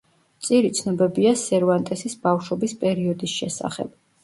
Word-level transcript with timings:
მწირი 0.37 0.71
ცნობებია 0.77 1.33
სერვანტესის 1.41 2.17
ბავშვობის 2.25 2.75
პერიოდის 2.83 3.39
შესახებ. 3.45 3.97